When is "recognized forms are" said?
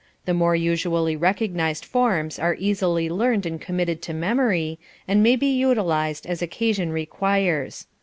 1.15-2.55